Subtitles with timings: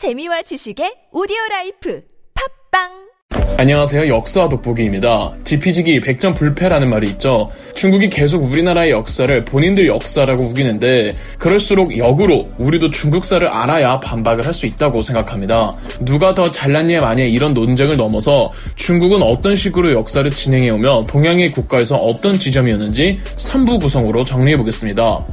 [0.00, 2.00] 재미와 지식의 오디오 라이프
[2.72, 3.10] 팟빵
[3.58, 4.08] 안녕하세요.
[4.08, 5.34] 역사 돋보기입니다.
[5.44, 7.50] 지피지기 백전 불패라는 말이 있죠.
[7.74, 14.64] 중국이 계속 우리나라의 역사를 본인들 역사라고 우기는데 그럴수록 역으로 우리도 중국사를 알아야 반박을 할 수
[14.64, 15.74] 있다고 생각합니다.
[16.00, 22.38] 누가 더 잘났냐 마냐 이런 논쟁을 넘어서 중국은 어떤 식으로 역사를 진행해오며 동양의 국가에서 어떤
[22.38, 25.26] 지점이었는지 3부 구성으로 정리해보겠습니다.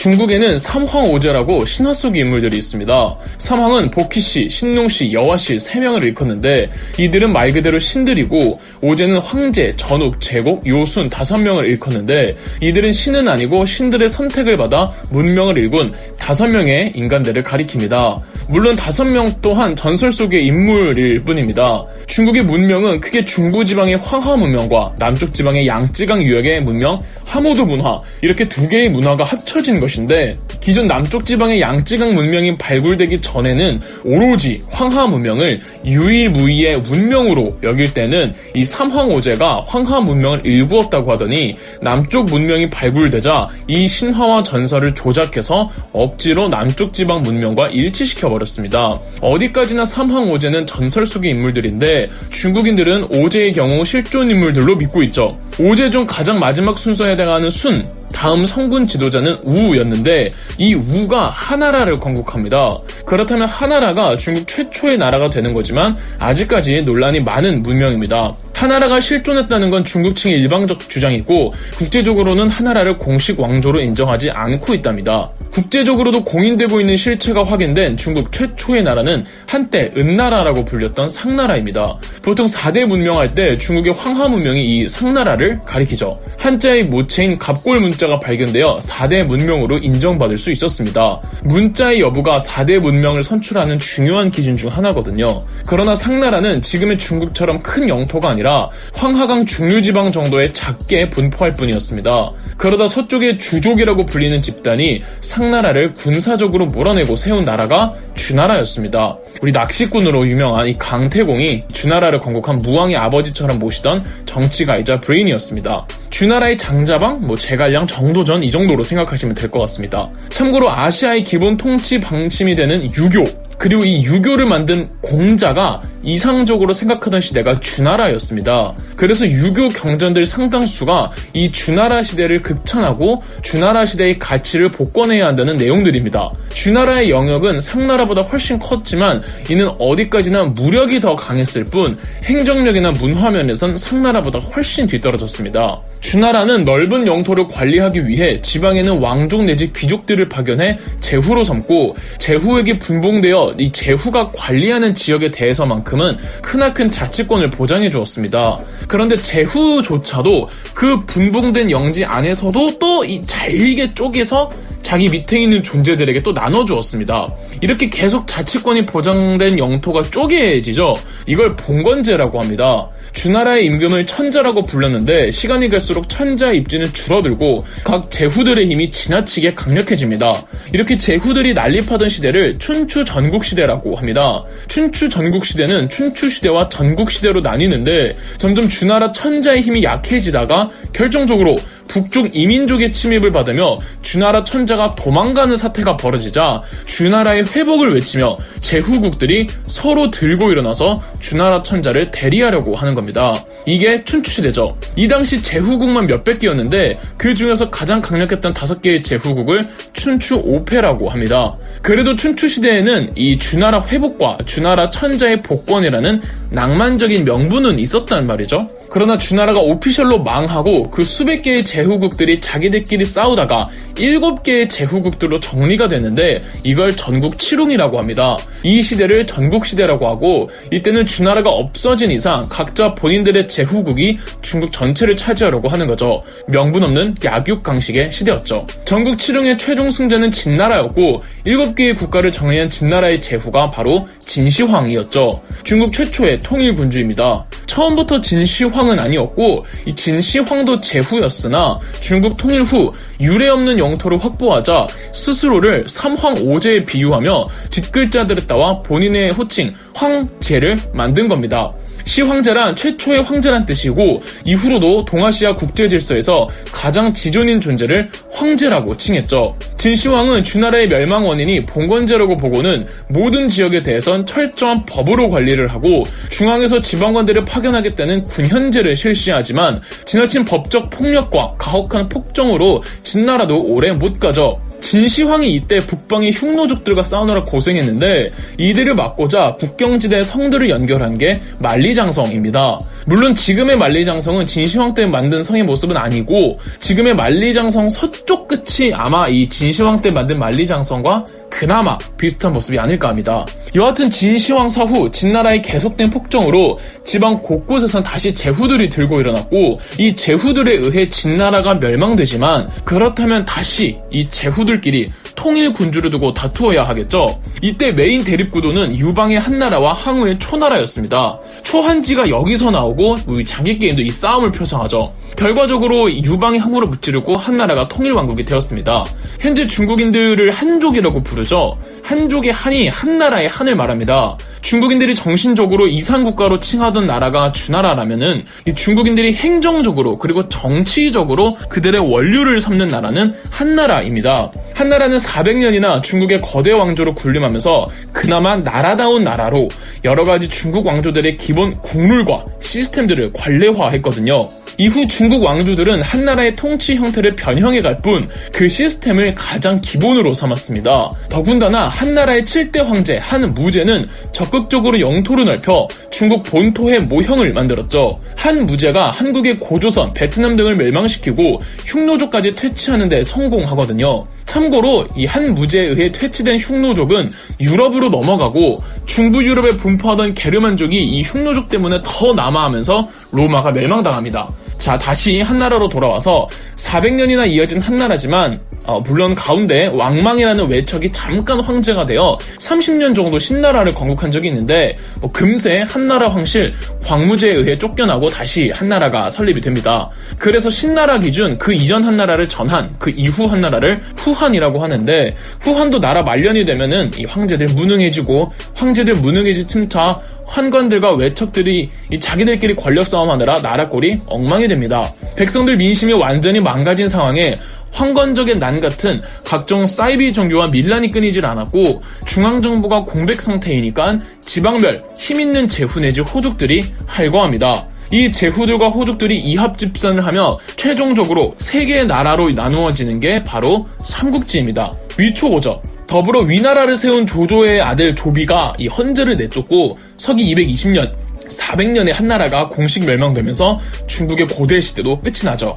[0.00, 3.16] 중국에는 삼황오제라고 신화 속의 인물들이 있습니다.
[3.36, 11.10] 삼황은 복희씨, 신농씨, 여화씨 3명을 일컫는데 이들은 말 그대로 신들이고 오제는 황제, 전욱, 제곡, 요순
[11.10, 18.20] 5명을 일컫는데 이들은 신은 아니고 신들의 선택을 받아 문명을 일군 5명의 인간들을 가리킵니다.
[18.50, 21.84] 물론 5명 또한 전설 속의 인물일 뿐입니다.
[22.06, 28.68] 중국의 문명은 크게 중부지방의 황하 문명과 남쪽 지방의 양쯔강 유역의 문명, 하모드 문화 이렇게 두
[28.68, 29.80] 개의 문화가 합쳐진.
[29.80, 38.34] 것인데 기존 남쪽 지방의 양쯔강 문명이 발굴되기 전에는 오로지 황하 문명을 유일무이의 문명으로 여길 때는
[38.54, 45.70] 이 삼황오제가 황하 문명을 일구었다고 하더니 남쪽 문명이 발굴되자 이 신화와 전설을 조작해서
[46.10, 48.98] 억지로 남쪽 지방 문명과 일치시켜 버렸습니다.
[49.20, 55.38] 어디까지나 삼황오제는 전설 속의 인물들인데 중국인들은 오제의 경우 실존 인물들로 믿고 있죠.
[55.58, 62.78] 오제 중 가장 마지막 순서에 해당하는 순, 다음 성군 지도자는 우였는데 이 우가 하나라를 건국합니다.
[63.06, 68.36] 그렇다면 하나라가 중국 최초의 나라가 되는 거지만 아직까지 논란이 많은 문명입니다.
[68.60, 75.30] 하나라가 실존했다는 건 중국 측의 일방적 주장이고 국제적으로는 하나라를 공식 왕조로 인정하지 않고 있답니다.
[75.50, 81.96] 국제적으로도 공인되고 있는 실체가 확인된 중국 최초의 나라는 한때 은나라라고 불렸던 상나라입니다.
[82.22, 86.20] 보통 4대 문명할 때 중국의 황하 문명이 이 상나라를 가리키죠.
[86.38, 91.20] 한자의 모체인 갑골 문자가 발견되어 4대 문명으로 인정받을 수 있었습니다.
[91.44, 95.44] 문자의 여부가 4대 문명을 선출하는 중요한 기준 중 하나거든요.
[95.66, 102.32] 그러나 상나라는 지금의 중국처럼 큰 영토가 아니라 아니라 황하강 중류지방 정도에 작게 분포할 뿐이었습니다.
[102.56, 109.16] 그러다 서쪽의 주족이라고 불리는 집단이 상나라를 군사적으로 몰아내고 세운 나라가 주나라였습니다.
[109.40, 115.86] 우리 낚시꾼으로 유명한 이 강태공이 주나라를 건국한 무왕의 아버지처럼 모시던 정치가이자 브레인이었습니다.
[116.10, 120.08] 주나라의 장자방, 뭐 제갈량, 정도전 이 정도로 생각하시면 될 것 같습니다.
[120.28, 123.24] 참고로 아시아의 기본 통치 방침이 되는 유교,
[123.58, 128.74] 그리고 이 유교를 만든 공자가 이상적으로 생각하던 시대가 주나라였습니다.
[128.96, 136.30] 그래서 유교 경전들 상당수가 이 주나라 시대를 극찬하고 주나라 시대의 가치를 복권해야 한다는 내용들입니다.
[136.50, 144.86] 주나라의 영역은 상나라보다 훨씬 컸지만 이는 어디까지나 무력이 더 강했을 뿐 행정력이나 문화면에선 상나라보다 훨씬
[144.86, 145.80] 뒤떨어졌습니다.
[146.00, 153.70] 주나라는 넓은 영토를 관리하기 위해 지방에는 왕족 내지 귀족들을 파견해 제후로 삼고 제후에게 분봉되어 이
[153.70, 158.60] 제후가 관리하는 지역에 대해서만큼 은 크나큰 자치권을 보장해 주었습니다.
[158.86, 164.52] 그런데 제후조차도 그 분봉된 영지 안에서도 또 이 잘게 쪼개서
[164.82, 167.28] 자기 밑에 있는 존재들에게 또 나눠주었습니다.
[167.60, 170.94] 이렇게 계속 자치권이 보장된 영토가 쪼개지죠.
[171.26, 172.88] 이걸 봉건제라고 합니다.
[173.12, 180.34] 주나라의 임금을 천자라고 불렀는데 시간이 갈수록 천자 입지는 줄어들고 각 제후들의 힘이 지나치게 강력해집니다.
[180.72, 184.44] 이렇게 제후들이 난립하던 시대를 춘추 전국시대라고 합니다.
[184.68, 191.56] 춘추 전국시대는 춘추시대와 전국시대로 나뉘는데 점점 주나라 천자의 힘이 약해지다가 결정적으로
[191.90, 200.52] 북쪽 이민족의 침입을 받으며 주나라 천자가 도망가는 사태가 벌어지자 주나라의 회복을 외치며 제후국들이 서로 들고
[200.52, 203.44] 일어나서 주나라 천자를 대리하려고 하는 겁니다.
[203.66, 204.78] 이게 춘추시대죠.
[204.94, 209.60] 이 당시 제후국만 몇백 개였는데 그 중에서 가장 강력했던 다섯 개의 제후국을
[209.92, 211.56] 춘추 오패라고 합니다.
[211.82, 216.20] 그래도 춘추시대에는 이 주나라 회복과 주나라 천자의 복권이라는
[216.52, 218.68] 낭만적인 명분은 있었단 말이죠.
[218.90, 226.42] 그러나 주나라가 오피셜로 망하고 그 수백 개의 제후국들이 자기들끼리 싸우다가 일곱 개의 제후국들로 정리가 되는데
[226.64, 228.36] 이걸 전국 칠웅이라고 합니다.
[228.62, 235.68] 이 시대를 전국 시대라고 하고 이때는 주나라가 없어진 이상 각자 본인들의 제후국이 중국 전체를 차지하려고
[235.68, 236.22] 하는 거죠.
[236.52, 238.66] 명분 없는 약육강식의 시대였죠.
[238.84, 245.42] 전국 칠웅의 최종 승자는 진나라였고 일곱 개의 국가를 정리한 진나라의 제후가 바로 진시황이었죠.
[245.64, 247.46] 중국 최초의 통일 군주입니다.
[247.66, 256.84] 처음부터 진시황은 아니었고 이 진시황도 제후였으나 중국 통일 후 유례 없는 영토를 확보하자 스스로를 삼황오제에
[256.86, 261.72] 비유하며 뒷글자들을 따와 본인의 호칭 황제를 만든 겁니다.
[262.06, 269.56] 시황제란 최초의 황제란 뜻이고 이후로도 동아시아 국제 질서에서 가장 지존인 존재를 황제라고 칭했죠.
[269.80, 277.46] 진시황은 주나라의 멸망 원인이 봉건제라고 보고는 모든 지역에 대해선 철저한 법으로 관리를 하고 중앙에서 지방관들을
[277.46, 284.60] 파견하겠다는 군현제를 실시하지만 지나친 법적 폭력과 가혹한 폭정으로 진나라도 오래 못 가죠.
[284.80, 292.78] 진시황이 이때 북방의 흉노족들과 싸우느라 고생했는데 이들을 막고자 국경지대 성들을 연결한 게 만리장성입니다.
[293.06, 299.46] 물론 지금의 만리장성은 진시황 때 만든 성의 모습은 아니고 지금의 만리장성 서쪽 끝이 아마 이
[299.50, 303.44] 진 시황 때 만든 만리장성과 그나마 비슷한 모습이 아닐까 합니다.
[303.74, 311.08] 여하튼 진시황 사후 진나라의 계속된 폭정으로 지방 곳곳에선 다시 제후들이 들고 일어났고 이 제후들에 의해
[311.08, 317.40] 진나라가 멸망되지만 그렇다면 다시 이 제후들끼리 통일 군주를 두고 다투어야 하겠죠.
[317.62, 321.40] 이때 메인 대립 구도는 유방의 한나라와 항우의 초나라였습니다.
[321.64, 325.14] 초한지가 여기서 나오고 장기 게임도 이 싸움을 표상하죠.
[325.36, 329.04] 결과적으로 유방이 항우를 무찌르고 한나라가 통일 왕국이 되었습니다.
[329.38, 331.78] 현재 중국인들을 한족이라고 부르죠.
[332.02, 334.36] 한족의 한이 한 나라의 한을 말합니다.
[334.62, 344.50] 중국인들이 정신적으로 이산국가로 칭하던 나라가 주나라라면은 중국인들이 행정적으로 그리고 정치적으로 그들의 원류를 삼는 나라는 한나라입니다.
[344.74, 349.68] 한나라는 400년이나 중국의 거대 왕조로 군림하면서 그나마 나라다운 나라로
[350.04, 354.46] 여러 가지 중국 왕조들의 기본 국룰과 시스템들을 관례화했거든요.
[354.78, 361.10] 이후 중국 왕조들은 한나라의 통치 형태를 변형해 갈 뿐 그 시스템을 가장 기본으로 삼았습니다.
[361.30, 368.20] 더군다나 한나라의 7대 황제 한 무제는 적 극적으로 영토를 넓혀 중국 본토의 모형을 만들었죠.
[368.36, 374.26] 한 무제가 한국의 고조선, 베트남 등을 멸망시키고 흉노족까지 퇴치하는 데 성공하거든요.
[374.46, 377.30] 참고로 이 한 무제에 의해 퇴치된 흉노족은
[377.60, 378.76] 유럽으로 넘어가고
[379.06, 384.48] 중부 유럽에 분포하던 게르만족이 이 흉노족 때문에 더 남아하면서 로마가 멸망당합니다.
[384.80, 392.38] 자, 다시 한나라로 돌아와서 400년이나 이어진 한나라지만 어, 물론 가운데 왕망이라는 외척이 잠깐 황제가 되어
[392.58, 396.72] 30년 정도 신나라를 건국한 적이 있는데 뭐 금세 한나라 황실
[397.04, 400.08] 광무제에 의해 쫓겨나고 다시 한나라가 설립이 됩니다.
[400.38, 406.64] 그래서 신나라 기준 그 이전 한나라를 전한 그 이후 한나라를 후한이라고 하는데 후한도 나라 말년이
[406.64, 414.66] 되면은 이 황제들 무능해지고 황제들 무능해지 틈타 환관들과 외척들이 자기들끼리 권력 싸움하느라 나라 꼴이 엉망이
[414.68, 415.08] 됩니다.
[415.36, 417.58] 백성들 민심이 완전히 망가진 상황에
[417.92, 426.00] 황건적의 난 같은 각종 사이비 종교와 밀란이 끊이질 않았고 중앙정부가 공백 상태이니까 지방별 힘있는 제후
[426.00, 427.86] 내지 호족들이 활거합니다.
[428.12, 434.92] 이 제후들과 호족들이 이합 집산을 하며 최종적으로 세 개의 나라로 나누어지는 게 바로 삼국지입니다.
[435.16, 435.80] 위초고죠.
[436.10, 441.14] 더불어 위나라를 세운 조조의 아들 조비가 이 헌제를 내쫓고 서기 220년
[441.48, 445.76] 400년의 한나라가 공식 멸망되면서 중국의 고대 시대도 끝이 나죠.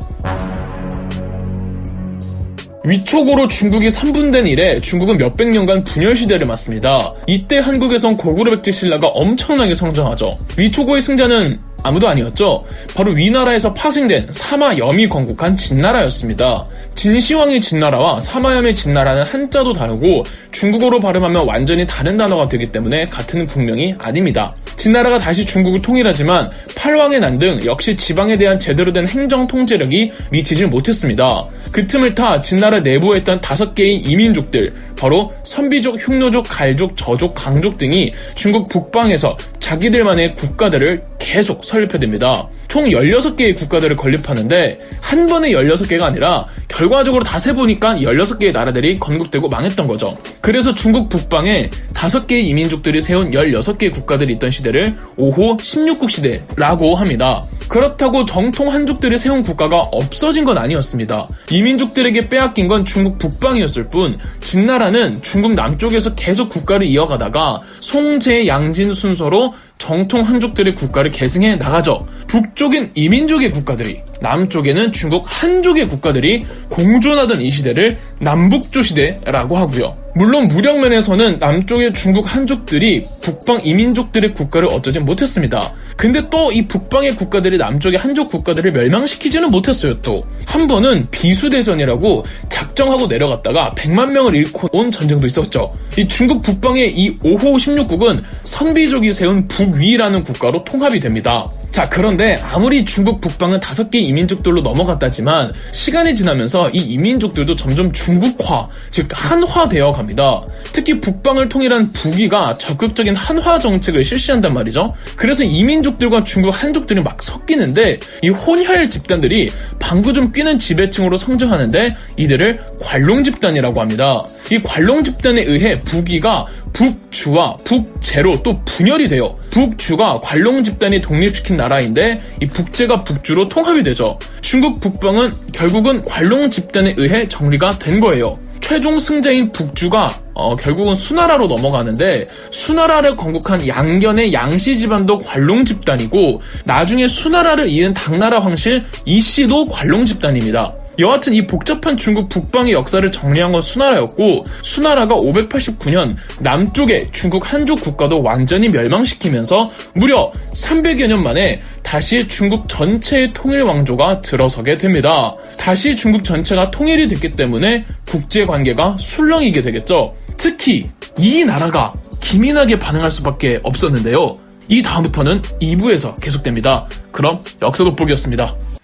[2.83, 7.13] 위촉으로 중국이 3분된 이래 중국은 몇백 년간 분열 시대를 맞습니다.
[7.27, 10.31] 이때 한국에선 고구려 백제 신라가 엄청나게 성장하죠.
[10.57, 12.65] 위초고의 승자는 아무도 아니었죠.
[12.95, 16.65] 바로 위나라에서 파생된 사마 염이 건국한 진나라였습니다.
[16.95, 23.93] 진시황의 진나라와 사마염의 진나라는 한자도 다르고 중국어로 발음하면 완전히 다른 단어가 되기 때문에 같은 국명이
[23.99, 24.55] 아닙니다.
[24.77, 30.67] 진나라가 다시 중국을 통일하지만 팔왕의 난 등 역시 지방에 대한 제대로 된 행정 통제력이 미치질
[30.67, 31.47] 못했습니다.
[31.71, 37.79] 그 틈을 타 진나라 내부에 있던 다섯 개의 이민족들, 바로 선비족, 흉노족, 갈족, 저족, 강족
[37.79, 42.49] 등이 중국 북방에서 자기들만의 국가들을 계속 설립해냅니다.
[42.67, 49.87] 총 16개의 국가들을 건립하는데 한 번에 16개가 아니라 결과적으로 다 세보니까 16개의 나라들이 건국되고 망했던
[49.87, 50.07] 거죠.
[50.43, 57.41] 그래서 중국 북방에 5개의 이민족들이 세운 16개의 국가들이 있던 시대를 5호 16국 시대라고 합니다.
[57.69, 61.23] 그렇다고 정통 한족들이 세운 국가가 없어진 건 아니었습니다.
[61.49, 69.53] 이민족들에게 빼앗긴 건 중국 북방이었을 뿐 진나라는 중국 남쪽에서 계속 국가를 이어가다가 송제 양진 순서로
[69.77, 72.05] 정통 한족들의 국가를 계승해 나가죠.
[72.27, 76.39] 북쪽엔 이민족의 국가들이, 남쪽에는 중국 한족의 국가들이
[76.69, 79.97] 공존하던 이 시대를 남북조 시대라고 하고요.
[80.15, 85.73] 물론 무력면에서는 남쪽의 중국 한족들이 북방 이민족들의 국가를 어쩌진 못했습니다.
[85.97, 90.23] 근데 또 이 북방의 국가들이 남쪽의 한족 국가들을 멸망시키지는 못했어요 또.
[90.45, 95.67] 한 번은 비수대전이라고 작정하고 내려갔다가 100만 명을 잃고 온 전쟁도 있었죠.
[95.97, 101.43] 이 중국 북방의 이 5호 16국은 선비족이 세운 북위라는 국가로 통합이 됩니다.
[101.73, 108.67] 자, 그런데 아무리 중국 북방은 다섯 개 이민족들로 넘어갔다지만 시간이 지나면서 이 이민족들도 점점 중국화,
[108.91, 110.45] 즉 한화되어 갑니다.
[110.71, 114.93] 특히 북방을 통일한 북위가 적극적인 한화 정책을 실시한단 말이죠.
[115.15, 119.49] 그래서 이민족들과 중국 한족들이 막 섞이는데 이 혼혈 집단들이
[119.79, 124.23] 방구 좀 끼는 지배층으로 성장하는데 이들을 관롱 집단이라고 합니다.
[124.51, 129.37] 이 관롱 집단에 의해 북위가 북주와 북제로 또 분열이 돼요.
[129.51, 134.17] 북주가 관롱 집단이 독립시킨 나라인데 이 북제가 북주로 통합이 되죠.
[134.41, 138.39] 중국 북방은 결국은 관롱 집단에 의해 정리가 된 거예요.
[138.59, 147.07] 최종 승자인 북주가 어, 결국은 수나라로 넘어가는데 수나라를 건국한 양견의 양씨 집안도 관롱 집단이고 나중에
[147.07, 150.73] 수나라를 이은 당나라 황실 이씨도 관롱 집단입니다.
[150.99, 158.21] 여하튼 이 복잡한 중국 북방의 역사를 정리한 건 수나라였고 수나라가 589년 남쪽의 중국 한족 국가도
[158.21, 165.35] 완전히 멸망시키면서 무려 300여 년 만에 다시 중국 전체의 통일 왕조가 들어서게 됩니다.
[165.59, 170.13] 다시 중국 전체가 통일이 됐기 때문에 국제 관계가 술렁이게 되겠죠.
[170.37, 170.85] 특히
[171.17, 174.37] 이 나라가 기민하게 반응할 수밖에 없었는데요.
[174.69, 176.87] 이 다음부터는 2부에서 계속됩니다.
[177.11, 178.55] 그럼 역사 돋보기였습니다.